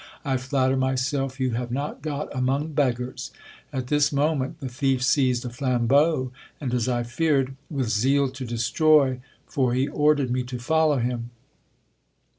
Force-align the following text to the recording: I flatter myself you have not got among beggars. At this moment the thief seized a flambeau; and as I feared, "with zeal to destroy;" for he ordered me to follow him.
I 0.25 0.37
flatter 0.37 0.75
myself 0.75 1.39
you 1.39 1.51
have 1.51 1.69
not 1.69 2.01
got 2.01 2.35
among 2.35 2.73
beggars. 2.73 3.29
At 3.71 3.85
this 3.85 4.11
moment 4.11 4.59
the 4.59 4.67
thief 4.67 5.03
seized 5.03 5.45
a 5.45 5.51
flambeau; 5.51 6.31
and 6.59 6.73
as 6.73 6.89
I 6.89 7.03
feared, 7.03 7.55
"with 7.69 7.89
zeal 7.89 8.27
to 8.29 8.43
destroy;" 8.43 9.19
for 9.45 9.75
he 9.75 9.87
ordered 9.87 10.31
me 10.31 10.41
to 10.41 10.57
follow 10.57 10.97
him. 10.97 11.29